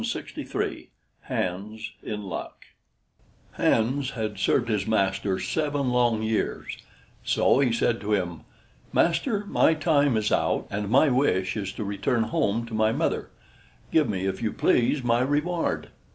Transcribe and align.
HANS 1.21 1.91
IN 2.01 2.23
LUCK 2.23 2.65
Hans 3.51 4.09
had 4.09 4.39
served 4.39 4.67
his 4.67 4.87
master 4.87 5.39
seven 5.39 5.89
long 5.91 6.23
years; 6.23 6.77
so 7.23 7.59
he 7.59 7.71
said 7.71 8.01
to 8.01 8.13
him: 8.13 8.41
"Master, 8.91 9.45
my 9.45 9.75
time 9.75 10.17
is 10.17 10.31
out, 10.31 10.65
and 10.71 10.89
my 10.89 11.09
wish 11.09 11.55
is 11.55 11.71
to 11.73 11.83
return 11.83 12.23
home 12.23 12.65
to 12.65 12.73
my 12.73 12.91
mother: 12.91 13.29
give 13.91 14.09
me, 14.09 14.25
if 14.25 14.41
you 14.41 14.51
please, 14.51 15.03
my 15.03 15.21
reward." 15.21 15.89